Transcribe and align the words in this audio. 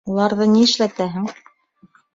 —Уларҙы 0.11 0.47
ни 0.53 0.63
эшләтәһең? 0.69 1.31